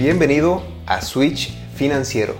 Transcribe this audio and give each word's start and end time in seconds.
Bienvenido 0.00 0.62
a 0.86 1.02
Switch 1.02 1.52
Financiero. 1.74 2.34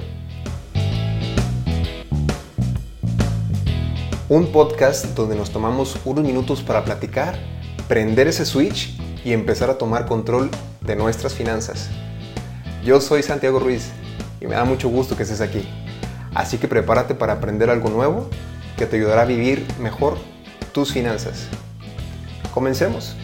Un 4.31 4.50
podcast 4.50 5.05
donde 5.08 5.36
nos 5.36 5.50
tomamos 5.50 5.99
unos 6.07 6.25
minutos 6.25 6.62
para 6.62 6.86
platicar, 6.86 7.38
prender 7.86 8.29
ese 8.29 8.46
switch 8.46 8.98
y 9.27 9.34
empezar 9.34 9.68
a 9.68 9.77
tomar 9.77 10.07
control 10.07 10.48
de 10.81 10.96
nuestras 10.96 11.35
finanzas. 11.35 11.91
Yo 12.83 12.99
soy 12.99 13.23
Santiago 13.23 13.59
Ruiz 13.59 13.91
y 14.41 14.47
me 14.47 14.55
da 14.55 14.65
mucho 14.65 14.89
gusto 14.89 15.15
que 15.15 15.25
estés 15.25 15.43
aquí. 15.43 15.69
Así 16.35 16.57
que 16.57 16.67
prepárate 16.67 17.15
para 17.15 17.35
aprender 17.35 17.69
algo 17.69 17.91
nuevo 17.91 18.31
que 18.79 18.87
te 18.87 18.97
ayudará 18.97 19.21
a 19.21 19.27
vivir 19.27 19.67
mejor 19.79 20.17
tus 20.73 20.95
finanzas. 20.95 21.49
Comencemos. 22.55 23.15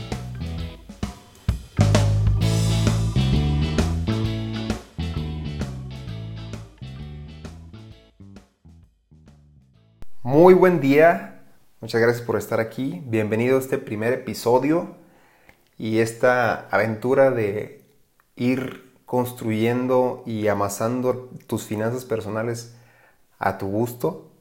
Muy 10.27 10.55
buen 10.55 10.81
día, 10.81 11.45
muchas 11.81 12.01
gracias 12.01 12.27
por 12.27 12.37
estar 12.37 12.59
aquí. 12.59 13.01
Bienvenido 13.07 13.59
a 13.59 13.61
este 13.61 13.79
primer 13.79 14.13
episodio 14.13 14.97
y 15.79 16.01
esta 16.01 16.67
aventura 16.71 17.31
de 17.31 17.85
ir 18.35 18.93
construyendo 19.05 20.25
y 20.27 20.49
amasando 20.49 21.31
tus 21.47 21.63
finanzas 21.63 22.05
personales 22.05 22.75
a 23.39 23.57
tu 23.57 23.69
gusto. 23.69 24.33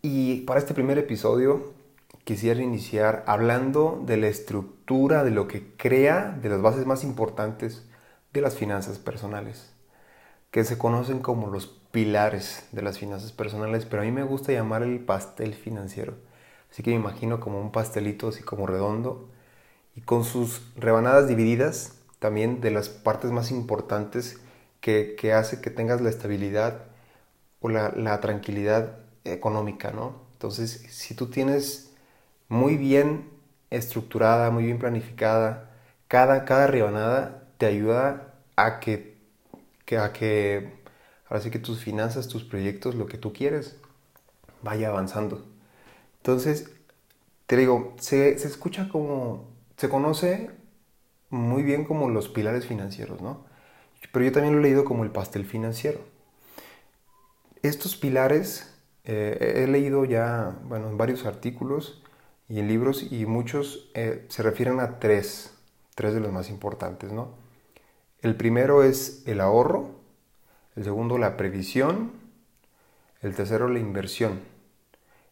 Y 0.00 0.40
para 0.46 0.58
este 0.58 0.72
primer 0.72 0.96
episodio 0.96 1.74
quisiera 2.24 2.62
iniciar 2.62 3.24
hablando 3.26 4.02
de 4.06 4.16
la 4.16 4.28
estructura, 4.28 5.22
de 5.22 5.32
lo 5.32 5.48
que 5.48 5.76
crea, 5.76 6.38
de 6.40 6.48
las 6.48 6.62
bases 6.62 6.86
más 6.86 7.04
importantes 7.04 7.86
de 8.32 8.40
las 8.40 8.54
finanzas 8.54 8.98
personales, 8.98 9.74
que 10.50 10.64
se 10.64 10.78
conocen 10.78 11.18
como 11.18 11.48
los 11.48 11.81
pilares 11.92 12.64
de 12.72 12.82
las 12.82 12.98
finanzas 12.98 13.32
personales, 13.32 13.86
pero 13.86 14.02
a 14.02 14.04
mí 14.04 14.10
me 14.10 14.24
gusta 14.24 14.52
llamar 14.52 14.82
el 14.82 14.98
pastel 15.00 15.54
financiero. 15.54 16.14
Así 16.70 16.82
que 16.82 16.90
me 16.90 16.96
imagino 16.96 17.38
como 17.38 17.60
un 17.60 17.70
pastelito 17.70 18.28
así 18.28 18.42
como 18.42 18.66
redondo 18.66 19.28
y 19.94 20.00
con 20.00 20.24
sus 20.24 20.62
rebanadas 20.76 21.28
divididas 21.28 21.98
también 22.18 22.60
de 22.60 22.70
las 22.70 22.88
partes 22.88 23.30
más 23.30 23.50
importantes 23.50 24.40
que, 24.80 25.32
hace 25.32 25.60
que 25.60 25.70
tengas 25.70 26.00
la 26.00 26.10
estabilidad 26.10 26.84
o 27.60 27.68
la, 27.68 28.20
tranquilidad 28.20 28.98
económica, 29.24 29.92
¿no? 29.92 30.22
Entonces, 30.34 30.84
si 30.90 31.14
tú 31.14 31.28
tienes 31.28 31.92
muy 32.48 32.76
bien 32.76 33.30
estructurada, 33.70 34.50
muy 34.50 34.64
bien 34.64 34.78
planificada, 34.78 35.70
cada, 36.08 36.44
cada 36.44 36.66
rebanada 36.66 37.44
te 37.58 37.66
ayuda 37.66 38.34
a 38.56 38.80
que, 38.80 39.16
que, 39.84 39.98
a 39.98 40.12
que 40.12 40.81
Ahora 41.32 41.44
sí 41.44 41.50
que 41.50 41.58
tus 41.58 41.78
finanzas, 41.78 42.28
tus 42.28 42.44
proyectos, 42.44 42.94
lo 42.94 43.06
que 43.06 43.16
tú 43.16 43.32
quieres, 43.32 43.76
vaya 44.60 44.88
avanzando. 44.90 45.42
Entonces, 46.18 46.70
te 47.46 47.56
digo, 47.56 47.94
se, 47.98 48.34
escucha 48.34 48.90
como, 48.90 49.48
se 49.78 49.88
conoce 49.88 50.50
muy 51.30 51.62
bien 51.62 51.86
como 51.86 52.10
los 52.10 52.28
pilares 52.28 52.66
financieros, 52.66 53.22
¿no? 53.22 53.46
Pero 54.12 54.26
yo 54.26 54.32
también 54.32 54.52
lo 54.52 54.60
he 54.60 54.62
leído 54.62 54.84
como 54.84 55.04
el 55.04 55.10
pastel 55.10 55.46
financiero. 55.46 56.00
Estos 57.62 57.96
pilares 57.96 58.70
eh, 59.04 59.62
he 59.64 59.66
leído 59.68 60.04
ya, 60.04 60.58
bueno, 60.64 60.90
en 60.90 60.98
varios 60.98 61.24
artículos 61.24 62.02
y 62.46 62.58
en 62.58 62.68
libros 62.68 63.10
y 63.10 63.24
muchos 63.24 63.90
eh, 63.94 64.26
se 64.28 64.42
refieren 64.42 64.80
a 64.80 64.98
tres, 64.98 65.54
tres 65.94 66.12
de 66.12 66.20
los 66.20 66.30
más 66.30 66.50
importantes, 66.50 67.10
¿no? 67.10 67.30
El 68.20 68.36
primero 68.36 68.82
es 68.82 69.22
el 69.24 69.40
ahorro, 69.40 70.01
el 70.76 70.84
segundo 70.84 71.18
la 71.18 71.36
previsión, 71.36 72.12
el 73.20 73.34
tercero 73.34 73.68
la 73.68 73.78
inversión. 73.78 74.40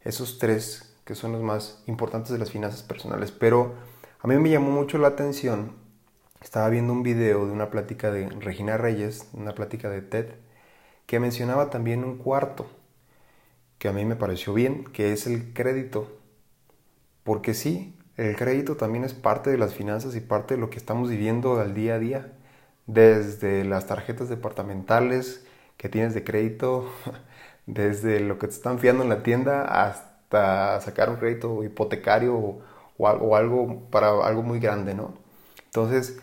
Esos 0.03 0.39
tres 0.39 0.91
que 1.05 1.15
son 1.15 1.33
los 1.33 1.43
más 1.43 1.83
importantes 1.87 2.31
de 2.31 2.39
las 2.39 2.51
finanzas 2.51 2.83
personales. 2.83 3.33
Pero 3.33 3.75
a 4.21 4.29
mí 4.29 4.37
me 4.37 4.51
llamó 4.51 4.71
mucho 4.71 4.99
la 4.99 5.09
atención, 5.09 5.73
estaba 6.41 6.69
viendo 6.69 6.93
un 6.93 7.03
video 7.03 7.47
de 7.47 7.53
una 7.53 7.71
plática 7.71 8.11
de 8.11 8.29
Regina 8.29 8.77
Reyes, 8.77 9.29
una 9.33 9.55
plática 9.55 9.91
de 9.91 10.03
TED, 10.03 10.27
que 11.07 11.19
mencionaba 11.19 11.69
también 11.69 12.05
un 12.05 12.17
cuarto, 12.17 12.67
que 13.79 13.89
a 13.89 13.93
mí 13.93 14.05
me 14.05 14.17
pareció 14.17 14.55
bien, 14.55 14.85
que 14.85 15.13
es 15.13 15.27
el 15.27 15.53
crédito. 15.53 16.17
Porque 17.25 17.55
sí, 17.55 17.99
el 18.17 18.37
crédito 18.37 18.77
también 18.77 19.05
es 19.05 19.15
parte 19.15 19.51
de 19.51 19.59
las 19.59 19.75
finanzas 19.75 20.15
y 20.15 20.21
parte 20.21 20.55
de 20.55 20.61
lo 20.61 20.71
que 20.71 20.79
estamos 20.79 21.11
viviendo 21.11 21.59
al 21.59 21.75
día 21.75 21.95
a 21.95 21.99
día 21.99 22.33
desde 22.87 23.65
las 23.65 23.87
tarjetas 23.87 24.29
departamentales 24.29 25.45
que 25.77 25.89
tienes 25.89 26.15
de 26.15 26.25
crédito, 26.25 26.91
desde 27.67 28.21
lo 28.21 28.39
que 28.39 28.49
te 28.49 28.55
están 28.55 28.79
fiando 28.79 29.03
en 29.03 29.09
la 29.09 29.23
tienda 29.23 29.65
hasta 29.87 30.81
sacar 30.81 31.11
un 31.11 31.17
crédito 31.17 31.65
hipotecario 31.65 32.61
o, 32.99 33.37
algo 33.37 33.89
para 33.91 34.09
algo 34.27 34.43
muy 34.43 34.61
grande, 34.61 34.95
¿no? 34.95 35.15
Entonces, 35.65 36.19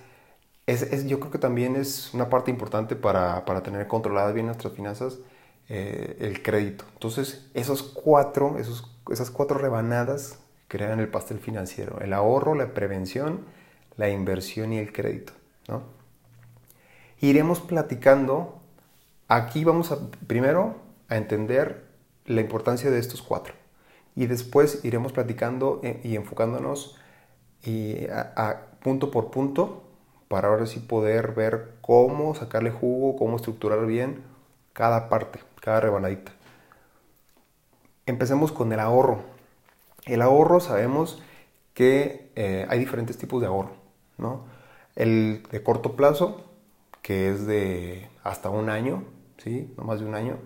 es, 0.67 1.07
yo 1.07 1.19
creo 1.19 1.31
que 1.31 1.40
también 1.40 1.75
es 1.75 2.13
una 2.13 2.29
parte 2.29 2.51
importante 2.51 2.96
para, 2.96 3.44
tener 3.63 3.88
controladas 3.88 4.34
bien 4.34 4.46
nuestras 4.47 4.73
finanzas, 4.73 5.19
eh, 5.69 6.17
el 6.19 6.44
crédito. 6.44 6.85
Entonces, 6.94 7.50
esos 7.53 7.81
cuatro, 7.81 8.57
esos, 8.59 8.91
esas 9.09 9.31
cuatro 9.31 9.57
rebanadas 9.57 10.40
crean 10.67 11.00
el 11.00 11.09
pastel 11.09 11.40
financiero, 11.40 12.00
el 12.01 12.13
ahorro, 12.13 12.53
la 12.56 12.73
prevención, 12.73 13.46
la 13.96 14.09
inversión 14.09 14.73
y 14.73 14.78
el 14.79 14.91
crédito, 14.94 15.34
¿no? 15.67 15.97
Iremos 17.19 17.59
platicando. 17.59 18.59
Aquí 19.28 19.63
vamos 19.63 19.91
a 19.91 19.97
primero 20.28 20.78
a 21.09 21.17
entender 21.17 21.85
la 22.25 22.41
importancia 22.41 22.91
de 22.91 23.00
estos 23.00 23.22
cuatro 23.22 23.53
y 24.16 24.28
después 24.28 24.83
iremos 24.83 25.11
platicando 25.11 25.79
eh, 25.83 26.01
y 26.03 26.16
enfocándonos 26.16 26.97
y 27.63 28.07
punto 28.81 29.11
por 29.11 29.31
punto 29.31 29.83
para 30.28 30.50
ahora 30.50 30.66
sí 30.66 30.79
poder 30.79 31.33
ver 31.33 31.75
cómo 31.81 32.35
sacarle 32.35 32.72
jugo, 32.72 33.17
cómo 33.17 33.38
estructurar 33.38 33.85
bien 33.85 34.23
cada 34.73 35.09
parte, 35.09 35.39
cada 35.61 35.79
rebanadita. 35.79 36.31
Empecemos 38.05 38.51
con 38.51 38.72
el 38.72 38.79
ahorro. 38.79 39.19
El 40.05 40.22
ahorro 40.22 40.59
sabemos 40.59 41.22
que 41.73 42.31
eh, 42.35 42.66
hay 42.69 42.79
diferentes 42.79 43.17
tipos 43.17 43.41
de 43.41 43.47
ahorro, 43.47 43.72
¿no? 44.17 44.45
El 44.95 45.44
de 45.51 45.61
corto 45.63 45.95
plazo, 45.95 46.47
que 47.07 47.29
es 47.29 47.47
de 47.47 48.09
hasta 48.22 48.50
un 48.50 48.69
año, 48.69 49.06
¿sí? 49.38 49.73
No 49.78 49.85
más 49.85 50.01
de 50.01 50.06
un 50.06 50.13
año. 50.13 50.40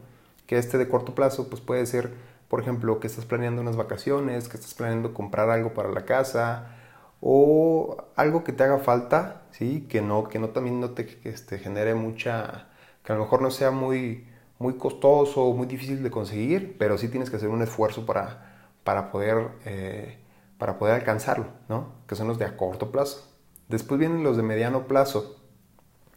Que 0.46 0.60
este 0.60 0.78
de 0.78 0.88
corto 0.88 1.16
plazo, 1.16 1.50
pues 1.50 1.60
puede 1.60 1.88
ser, 1.88 2.14
por 2.50 2.62
ejemplo, 2.62 3.00
que 3.00 3.08
estás 3.08 3.26
planeando 3.26 3.64
unas 3.64 3.78
vacaciones, 3.78 4.48
que 4.48 4.58
estás 4.58 4.76
planeando 4.76 5.12
comprar 5.12 5.50
algo 5.50 5.74
para 5.74 5.90
la 5.90 6.06
casa 6.06 6.78
o 7.20 8.06
algo 8.16 8.44
que 8.44 8.54
te 8.54 8.64
haga 8.64 8.78
falta, 8.78 9.42
¿sí? 9.50 9.88
Que 9.90 10.04
no, 10.04 10.26
que 10.26 10.38
no 10.38 10.50
también 10.50 10.80
no 10.80 10.92
te 10.92 11.20
este, 11.24 11.58
genere 11.58 11.96
mucha, 11.96 12.68
que 13.04 13.12
a 13.12 13.16
lo 13.16 13.24
mejor 13.24 13.42
no 13.42 13.50
sea 13.50 13.72
muy, 13.72 14.28
muy 14.60 14.76
costoso 14.76 15.44
o 15.44 15.56
muy 15.56 15.66
difícil 15.66 16.04
de 16.04 16.12
conseguir, 16.12 16.78
pero 16.78 17.00
sí 17.00 17.08
tienes 17.08 17.32
que 17.32 17.38
hacer 17.38 17.50
un 17.50 17.64
esfuerzo 17.64 18.06
para, 18.06 18.68
para, 18.84 19.12
poder, 19.12 19.50
eh, 19.66 20.20
para 20.60 20.78
poder 20.78 20.94
alcanzarlo, 20.94 21.48
¿no? 21.70 21.94
Que 22.08 22.16
son 22.16 22.28
los 22.28 22.38
de 22.38 22.46
a 22.46 22.56
corto 22.56 22.92
plazo. 22.92 23.28
Después 23.68 24.00
vienen 24.00 24.24
los 24.24 24.38
de 24.38 24.44
mediano 24.44 24.86
plazo, 24.86 25.41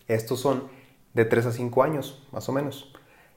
estos 0.08 0.40
son 0.40 0.64
de 1.14 1.24
3 1.24 1.46
a 1.46 1.52
5 1.52 1.82
años, 1.82 2.26
más 2.32 2.48
o 2.48 2.52
menos. 2.52 2.92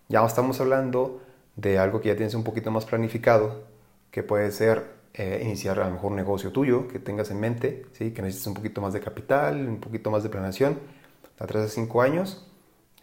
Ya 0.10 0.26
estamos 0.26 0.60
hablando 0.60 1.22
de 1.56 1.80
algo 1.80 2.02
que 2.02 2.10
ya 2.10 2.16
tienes 2.16 2.34
un 2.34 2.44
poquito 2.44 2.72
más 2.72 2.86
planificado, 2.86 3.64
que 4.12 4.24
puede 4.24 4.52
ser 4.52 4.98
eh, 5.14 5.42
iniciar 5.44 5.80
a 5.80 5.88
lo 5.88 5.94
mejor 5.94 6.12
un 6.12 6.18
negocio 6.18 6.52
tuyo 6.52 6.88
que 6.88 7.00
tengas 7.00 7.32
en 7.32 7.40
mente, 7.40 7.86
¿sí? 7.94 8.12
que 8.12 8.22
necesites 8.22 8.48
un 8.48 8.54
poquito 8.54 8.82
más 8.82 8.94
de 8.94 9.00
capital, 9.00 9.68
un 9.68 9.80
poquito 9.80 10.12
más 10.12 10.24
de 10.24 10.30
planeación, 10.30 10.80
a 11.40 11.46
3 11.46 11.66
a 11.66 11.68
5 11.68 12.02
años, 12.02 12.48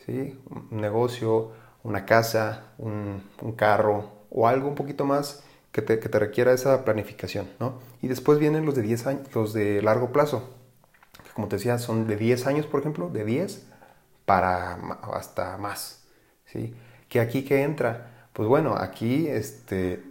¿sí? 0.06 0.38
un 0.70 0.80
negocio, 0.80 1.52
una 1.82 2.06
casa, 2.06 2.72
un, 2.78 3.22
carro 3.56 4.10
o 4.30 4.48
algo 4.48 4.68
un 4.68 4.74
poquito 4.74 5.04
más 5.04 5.44
que 5.70 5.82
te, 5.82 5.98
que 5.98 6.08
te, 6.08 6.18
requiera 6.18 6.52
esa 6.52 6.84
planificación. 6.84 7.48
¿no? 7.60 7.80
Y 8.00 8.08
después 8.08 8.38
vienen 8.38 8.64
los 8.64 8.74
de 8.74 8.82
10 8.82 9.06
años, 9.06 9.34
los 9.34 9.52
de 9.52 9.82
largo 9.82 10.12
plazo, 10.12 10.48
como 11.34 11.48
te 11.48 11.56
decía, 11.56 11.78
son 11.78 12.06
de 12.06 12.16
10 12.16 12.46
años, 12.46 12.66
por 12.66 12.80
ejemplo, 12.80 13.10
de 13.10 13.24
10 13.24 13.66
para 14.24 14.74
hasta 15.12 15.56
más. 15.58 16.04
¿sí? 16.46 16.74
¿Que 17.08 17.20
aquí 17.20 17.44
que 17.44 17.62
entra? 17.62 18.28
Pues 18.32 18.48
bueno, 18.48 18.76
aquí 18.76 19.26
este, 19.26 20.02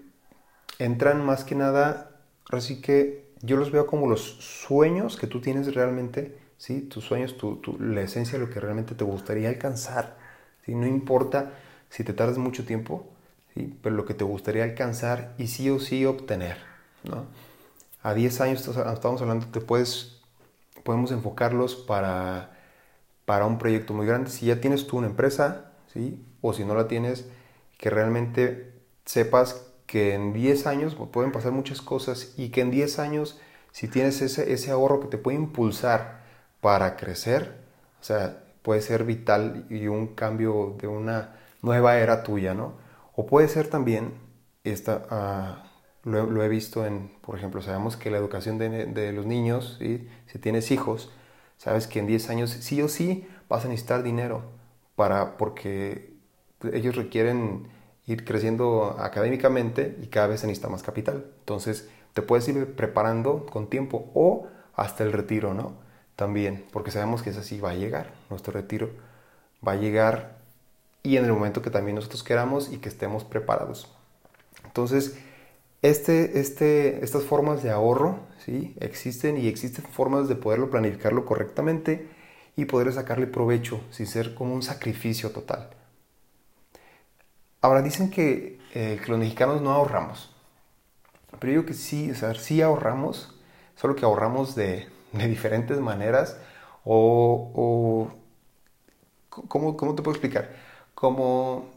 entran 0.80 1.26
más 1.26 1.44
que 1.44 1.56
nada, 1.56 2.12
así 2.50 2.82
que 2.82 3.32
yo 3.42 3.58
los 3.58 3.72
veo 3.72 3.88
como 3.88 4.08
los 4.08 4.22
sueños 4.22 5.18
que 5.18 5.28
tú 5.28 5.42
tienes 5.42 5.74
realmente, 5.74 6.38
¿sí? 6.58 6.82
tus 6.82 7.06
sueños, 7.06 7.38
tu, 7.38 7.60
la 7.80 8.02
esencia 8.02 8.38
de 8.38 8.46
lo 8.46 8.52
que 8.52 8.60
realmente 8.60 8.94
te 8.94 9.04
gustaría 9.04 9.50
alcanzar. 9.50 10.18
¿sí? 10.66 10.76
No 10.76 10.88
importa 10.88 11.54
si 11.90 12.04
te 12.04 12.14
tardas 12.14 12.38
mucho 12.38 12.66
tiempo, 12.66 13.08
¿sí? 13.54 13.78
pero 13.82 13.96
lo 13.96 14.06
que 14.06 14.14
te 14.14 14.24
gustaría 14.26 14.64
alcanzar 14.64 15.34
y 15.38 15.48
sí 15.48 15.70
o 15.70 15.80
sí 15.80 16.06
obtener. 16.06 16.58
¿no? 17.04 17.26
A 18.02 18.14
10 18.14 18.42
años 18.42 18.68
estamos 18.68 19.22
hablando, 19.22 19.48
te 19.48 19.62
puedes 19.62 20.23
podemos 20.84 21.12
enfocarlos 21.12 21.76
para, 21.76 22.52
para 23.26 23.46
un 23.46 23.58
proyecto 23.58 23.94
muy 23.94 24.06
grande. 24.06 24.30
Si 24.30 24.48
ya 24.48 24.62
tienes 24.62 24.88
tú 24.88 24.98
una 24.98 25.08
empresa, 25.08 25.72
¿sí? 25.94 26.24
O 26.42 26.54
si 26.54 26.66
no 26.66 26.76
la 26.76 26.88
tienes, 26.88 27.26
que 27.78 27.90
realmente 27.90 28.74
sepas 29.06 29.66
que 29.86 30.14
en 30.14 30.34
10 30.34 30.68
años 30.68 30.96
pueden 30.96 31.32
pasar 31.32 31.52
muchas 31.52 31.82
cosas 31.82 32.34
y 32.38 32.50
que 32.50 32.62
en 32.62 32.72
10 32.72 33.00
años, 33.00 33.40
si 33.72 33.88
tienes 33.88 34.22
ese, 34.22 34.54
ese 34.54 34.72
ahorro 34.72 35.02
que 35.02 35.08
te 35.08 35.18
puede 35.18 35.38
impulsar 35.38 36.24
para 36.62 36.96
crecer, 36.96 37.58
o 38.02 38.04
sea, 38.04 38.44
puede 38.62 38.82
ser 38.82 39.04
vital 39.04 39.66
y 39.70 39.88
un 39.88 40.08
cambio 40.16 40.76
de 40.80 40.88
una 40.88 41.36
nueva 41.62 41.98
era 42.00 42.24
tuya, 42.24 42.54
¿no? 42.54 42.74
O 43.16 43.26
puede 43.28 43.48
ser 43.48 43.68
también, 43.68 44.14
esta, 44.64 45.06
ah, 45.10 45.73
lo, 46.04 46.44
he 46.44 46.50
visto 46.50 46.86
en, 46.86 47.12
por 47.22 47.38
ejemplo, 47.38 47.62
sabemos 47.62 47.96
que 47.96 48.12
la 48.12 48.18
educación 48.18 48.58
de, 48.58 49.14
los 49.14 49.26
niños, 49.26 49.80
si 49.80 50.40
tienes 50.40 50.72
hijos, 50.72 51.12
sabes 51.58 51.88
que 51.88 52.00
en 52.00 52.08
10 52.08 52.30
años 52.30 52.50
sí 52.50 52.82
o 52.82 52.88
sí 52.88 53.28
vas 53.48 53.66
a 53.66 53.70
necesitar 53.70 54.04
dinero 54.04 54.44
para, 54.96 55.38
porque 55.38 56.14
ellos 56.74 56.96
requieren 56.96 57.68
ir 58.06 58.26
creciendo 58.26 58.98
académicamente 59.00 59.98
y 60.02 60.08
cada 60.08 60.28
vez 60.28 60.42
se 60.42 60.48
necesita 60.48 60.70
más 60.70 60.84
capital. 60.84 61.26
Entonces, 61.40 61.90
te 62.14 62.22
puedes 62.22 62.48
ir 62.48 62.76
preparando 62.76 63.46
con 63.46 63.68
tiempo 63.68 64.12
o 64.14 64.48
hasta 64.76 65.04
el 65.04 65.14
retiro, 65.14 65.54
¿no? 65.54 65.74
También, 66.16 66.66
porque 66.72 66.92
sabemos 66.92 67.24
que 67.24 67.32
es 67.32 67.38
así, 67.38 67.60
va 67.60 67.72
a 67.72 67.76
llegar, 67.76 68.14
nuestro 68.30 68.54
retiro 68.54 68.90
va 69.66 69.74
a 69.74 69.76
llegar 69.76 70.38
y 71.02 71.18
en 71.18 71.26
el 71.26 71.34
momento 71.34 71.62
que 71.62 71.70
también 71.70 71.96
nosotros 71.96 72.24
queramos 72.24 72.72
y 72.72 72.78
que 72.78 72.90
estemos 72.90 73.24
preparados. 73.24 73.92
Entonces, 74.66 75.18
este, 75.84 76.40
este, 76.40 77.04
estas 77.04 77.24
formas 77.24 77.62
de 77.62 77.70
ahorro 77.70 78.20
¿sí? 78.40 78.74
existen 78.80 79.38
y 79.38 79.48
existen 79.48 79.84
formas 79.84 80.30
de 80.30 80.36
poderlo 80.36 80.70
planificarlo 80.70 81.26
correctamente 81.26 82.08
y 82.56 82.66
poder 82.66 82.94
sacarle 82.94 83.28
provecho 83.28 83.82
sin 83.92 84.08
ser 84.08 84.34
como 84.34 84.54
un 84.54 84.64
sacrificio 84.64 85.32
total. 85.32 85.70
Ahora 87.62 87.82
dicen 87.82 88.10
que, 88.10 88.60
eh, 88.74 89.00
los 89.08 89.20
mexicanos 89.20 89.62
no 89.62 89.72
ahorramos, 89.72 90.34
pero 91.40 91.52
yo 91.52 91.66
que 91.66 91.74
sí, 91.74 92.12
o 92.12 92.16
sea, 92.16 92.34
sí 92.34 92.62
ahorramos, 92.62 93.38
solo 93.76 93.96
que 93.96 94.06
ahorramos 94.06 94.56
de, 94.56 94.88
diferentes 95.12 95.80
maneras 95.82 96.38
o, 96.86 97.52
o 97.54 98.12
¿cómo, 99.30 99.76
¿cómo, 99.76 99.96
te 99.96 100.02
puedo 100.02 100.16
explicar? 100.16 100.56
Como 100.96 101.73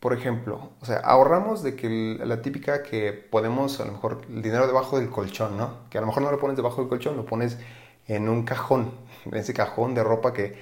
por 0.00 0.14
ejemplo, 0.14 0.70
o 0.80 0.86
sea, 0.86 0.98
ahorramos 0.98 1.62
de 1.62 1.76
que 1.76 2.18
la 2.24 2.40
típica 2.40 2.82
que 2.82 3.12
ponemos 3.12 3.80
a 3.80 3.84
lo 3.84 3.92
mejor 3.92 4.22
el 4.30 4.40
dinero 4.42 4.66
debajo 4.66 4.98
del 4.98 5.10
colchón, 5.10 5.58
¿no? 5.58 5.88
Que 5.90 5.98
a 5.98 6.00
lo 6.00 6.06
mejor 6.06 6.22
no 6.22 6.30
lo 6.30 6.40
pones 6.40 6.56
debajo 6.56 6.80
del 6.80 6.88
colchón, 6.88 7.16
lo 7.16 7.26
pones 7.26 7.58
en 8.06 8.28
un 8.30 8.44
cajón, 8.44 8.92
en 9.26 9.36
ese 9.36 9.52
cajón 9.54 9.94
de 9.94 10.02
ropa 10.02 10.32
que, 10.32 10.58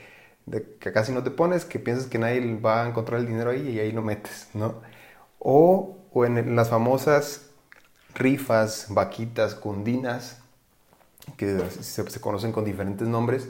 que 0.80 0.92
casi 0.92 1.12
no 1.12 1.22
te 1.22 1.30
pones, 1.30 1.64
que 1.64 1.78
piensas 1.78 2.08
que 2.08 2.18
nadie 2.18 2.56
va 2.60 2.84
a 2.84 2.88
encontrar 2.88 3.20
el 3.20 3.26
dinero 3.26 3.50
ahí 3.50 3.68
y 3.68 3.80
ahí 3.80 3.92
lo 3.92 4.02
metes, 4.02 4.48
¿no? 4.54 4.82
O, 5.38 5.98
o 6.12 6.24
en 6.24 6.56
las 6.56 6.70
famosas 6.70 7.50
rifas, 8.14 8.86
vaquitas, 8.90 9.54
cundinas, 9.54 10.40
que 11.36 11.60
se, 11.70 12.20
conocen 12.20 12.52
con 12.52 12.64
diferentes 12.64 13.06
nombres, 13.06 13.48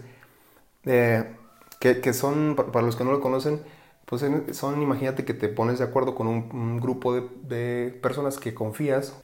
eh, 0.84 1.34
que, 1.81 2.00
que 2.00 2.12
son, 2.12 2.56
para 2.56 2.84
los 2.84 2.96
que 2.96 3.05
no 3.05 3.12
lo 3.12 3.20
conocen, 3.20 3.62
pues 4.08 4.25
son, 4.52 4.81
imagínate 4.81 5.26
que 5.26 5.34
te 5.34 5.50
pones 5.50 5.78
de 5.81 5.84
acuerdo 5.84 6.14
con 6.14 6.28
un, 6.28 6.81
grupo 6.81 7.14
de, 7.14 7.99
personas 8.02 8.38
que 8.38 8.55
confías 8.55 9.14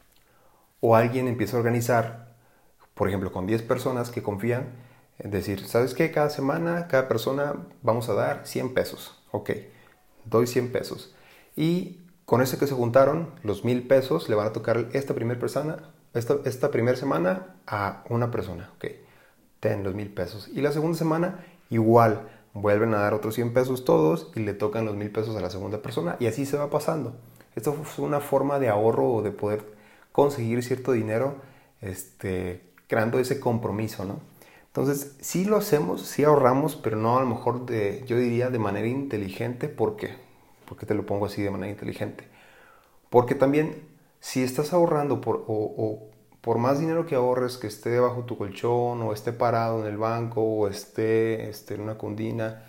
o 0.80 0.94
alguien 0.94 1.26
empieza 1.26 1.56
a 1.56 1.60
organizar, 1.60 2.36
por 2.92 3.08
ejemplo, 3.08 3.32
con 3.32 3.46
10 3.46 3.62
personas 3.62 4.10
que 4.10 4.22
confían, 4.22 4.74
es 5.18 5.30
decir, 5.30 5.66
¿sabes 5.66 5.94
qué? 5.94 6.10
Cada 6.10 6.28
semana, 6.28 6.86
cada 6.86 7.08
persona 7.08 7.54
vamos 7.80 8.10
a 8.10 8.14
dar 8.14 8.46
100 8.46 8.74
pesos. 8.74 9.22
Ok, 9.30 9.52
doy 10.26 10.46
100 10.46 10.70
pesos. 10.70 11.14
Y 11.56 12.02
con 12.26 12.42
ese 12.42 12.58
que 12.58 12.66
se 12.66 12.74
juntaron, 12.74 13.30
los 13.42 13.64
1000 13.64 13.86
pesos 13.86 14.28
le 14.28 14.34
van 14.34 14.48
a 14.48 14.52
tocar 14.52 14.88
esta 14.92 15.14
primera 15.14 15.40
persona, 15.40 15.78
esta, 16.12 16.36
esta 16.44 16.70
primera 16.70 16.98
semana 16.98 17.56
a 17.66 18.04
una 18.10 18.30
persona. 18.30 18.70
Ok, 18.76 18.84
ten 19.60 19.82
los 19.82 19.94
1000 19.94 20.12
pesos. 20.12 20.48
Y 20.48 20.60
la 20.60 20.72
segunda 20.72 20.98
semana, 20.98 21.42
igual 21.70 22.28
vuelven 22.54 22.94
a 22.94 22.98
dar 22.98 23.14
otros 23.14 23.34
100 23.34 23.52
pesos 23.52 23.84
todos 23.84 24.30
y 24.34 24.40
le 24.40 24.54
tocan 24.54 24.84
los 24.84 24.96
1000 24.96 25.10
pesos 25.10 25.36
a 25.36 25.40
la 25.40 25.50
segunda 25.50 25.82
persona 25.82 26.16
y 26.20 26.26
así 26.26 26.46
se 26.46 26.56
va 26.56 26.70
pasando. 26.70 27.14
Esto 27.56 27.72
fue 27.72 28.04
una 28.04 28.20
forma 28.20 28.58
de 28.58 28.68
ahorro 28.68 29.12
o 29.12 29.22
de 29.22 29.32
poder 29.32 29.64
conseguir 30.12 30.62
cierto 30.62 30.92
dinero 30.92 31.36
este, 31.80 32.62
creando 32.86 33.18
ese 33.18 33.40
compromiso, 33.40 34.04
¿no? 34.04 34.20
Entonces, 34.66 35.16
sí 35.20 35.44
lo 35.44 35.56
hacemos, 35.56 36.02
sí 36.02 36.24
ahorramos, 36.24 36.74
pero 36.74 36.96
no 36.96 37.16
a 37.16 37.20
lo 37.20 37.26
mejor 37.26 37.64
de, 37.64 38.02
yo 38.06 38.16
diría 38.16 38.50
de 38.50 38.58
manera 38.58 38.88
inteligente. 38.88 39.68
¿Por 39.68 39.94
qué? 39.96 40.16
¿Por 40.66 40.76
qué 40.76 40.84
te 40.84 40.94
lo 40.94 41.06
pongo 41.06 41.26
así 41.26 41.42
de 41.42 41.50
manera 41.50 41.70
inteligente? 41.70 42.24
Porque 43.08 43.36
también 43.36 43.86
si 44.18 44.42
estás 44.42 44.72
ahorrando 44.72 45.20
por, 45.20 45.44
o 45.46 46.10
por 46.44 46.58
más 46.58 46.78
dinero 46.78 47.06
que 47.06 47.14
ahorres, 47.14 47.56
que 47.56 47.66
esté 47.66 47.88
debajo 47.88 48.26
tu 48.26 48.36
colchón 48.36 49.00
o 49.00 49.14
esté 49.14 49.32
parado 49.32 49.80
en 49.80 49.86
el 49.86 49.96
banco 49.96 50.42
o 50.42 50.68
esté, 50.68 51.48
esté 51.48 51.74
en 51.74 51.80
una 51.80 51.96
cundina, 51.96 52.66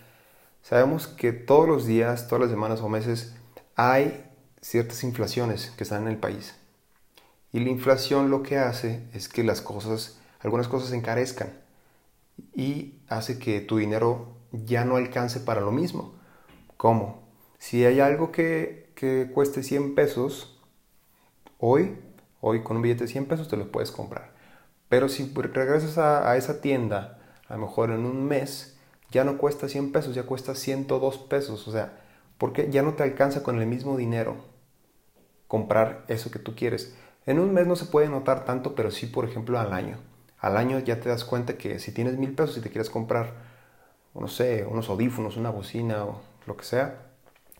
sabemos 0.61 1.07
que 1.07 1.33
todos 1.33 1.67
los 1.67 1.85
días, 1.85 2.29
todas 2.29 2.43
las 2.43 2.51
semanas 2.51 2.79
o 2.79 2.87
meses 2.87 3.35
hay 3.75 4.31
ciertas 4.61 5.03
inflaciones 5.03 5.73
que 5.75 5.83
están 5.83 6.03
en 6.03 6.07
el 6.07 6.17
país. 6.17 6.55
Y 7.51 7.59
la 7.59 7.69
inflación 7.69 8.29
lo 8.29 8.43
que 8.43 8.57
hace 8.57 9.09
es 9.13 9.27
que 9.27 9.43
las 9.43 9.59
cosas, 9.59 10.19
algunas 10.39 10.69
cosas 10.69 10.91
se 10.91 10.95
encarezcan 10.95 11.49
y 12.53 13.01
hace 13.09 13.39
que 13.39 13.59
tu 13.59 13.75
dinero 13.75 14.37
ya 14.53 14.85
no 14.85 14.95
alcance 14.95 15.41
para 15.41 15.59
lo 15.59 15.73
mismo. 15.73 16.15
¿Cómo? 16.77 17.27
Si 17.59 17.83
hay 17.83 17.99
algo 17.99 18.31
que, 18.31 18.93
que 18.95 19.29
cueste 19.33 19.63
100 19.63 19.95
pesos 19.95 20.61
hoy, 21.59 21.97
Hoy 22.47 22.61
con 22.61 22.75
un 22.77 22.83
billete 22.83 23.05
de 23.05 23.07
100 23.07 23.25
pesos 23.25 23.47
te 23.47 23.57
lo 23.57 23.71
puedes 23.71 23.89
comprar. 23.89 24.29
Pero 24.87 25.09
si 25.09 25.33
regresas 25.33 25.97
a, 25.97 26.37
esa 26.37 26.61
tienda, 26.61 27.17
a 27.47 27.55
lo 27.55 27.61
mejor 27.61 27.89
en 27.89 28.05
un 28.05 28.23
mes, 28.23 28.77
ya 29.09 29.23
no 29.23 29.39
cuesta 29.39 29.67
100 29.67 29.91
pesos, 29.91 30.13
ya 30.13 30.27
cuesta 30.27 30.53
102 30.53 31.17
pesos. 31.17 31.67
O 31.67 31.71
sea, 31.71 31.97
porque 32.37 32.69
ya 32.69 32.83
no 32.83 32.93
te 32.93 33.01
alcanza 33.01 33.41
con 33.41 33.59
el 33.59 33.65
mismo 33.65 33.97
dinero 33.97 34.35
comprar 35.47 36.05
eso 36.07 36.29
que 36.29 36.37
tú 36.37 36.53
quieres. 36.55 36.95
En 37.25 37.39
un 37.39 37.51
mes 37.51 37.65
no 37.65 37.75
se 37.75 37.85
puede 37.85 38.09
notar 38.09 38.45
tanto, 38.45 38.75
pero 38.75 38.91
sí, 38.91 39.07
por 39.07 39.25
ejemplo, 39.25 39.59
al 39.59 39.73
año. 39.73 39.97
Al 40.37 40.55
año 40.55 40.77
ya 40.77 40.99
te 40.99 41.09
das 41.09 41.25
cuenta 41.25 41.57
que 41.57 41.79
si 41.79 41.93
tienes 41.93 42.15
mil 42.19 42.35
pesos 42.35 42.57
y 42.57 42.61
te 42.61 42.69
quieres 42.69 42.91
comprar, 42.91 43.33
no 44.13 44.27
sé, 44.27 44.67
unos 44.69 44.87
audífonos, 44.89 45.35
una 45.35 45.49
bocina 45.49 46.05
o 46.05 46.21
lo 46.45 46.55
que 46.55 46.63
sea, 46.63 47.07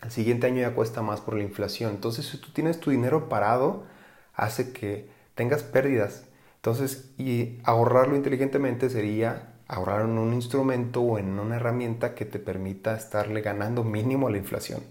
el 0.04 0.12
siguiente 0.12 0.46
año 0.46 0.62
ya 0.62 0.76
cuesta 0.76 1.02
más 1.02 1.22
por 1.22 1.34
la 1.34 1.42
inflación. 1.42 1.90
Entonces, 1.90 2.28
si 2.28 2.38
tú 2.38 2.52
tienes 2.52 2.80
tu 2.80 2.92
dinero 2.92 3.30
parado, 3.30 3.95
hace 4.36 4.72
que 4.72 5.10
tengas 5.36 5.64
pérdidas. 5.64 6.26
Entonces, 6.58 7.12
y 7.18 7.60
ahorrarlo 7.64 8.16
inteligentemente 8.16 8.90
sería 8.90 9.56
ahorrar 9.68 10.02
en 10.02 10.18
un 10.18 10.34
instrumento 10.34 11.02
o 11.02 11.18
en 11.18 11.40
una 11.40 11.56
herramienta 11.56 12.16
que 12.16 12.26
te 12.26 12.40
permita 12.40 12.96
estarle 12.96 13.42
ganando 13.42 13.84
mínimo 13.84 14.28
a 14.28 14.32
la 14.32 14.38
inflación. 14.38 14.84